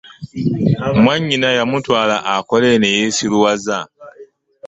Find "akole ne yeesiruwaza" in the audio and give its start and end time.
2.35-3.77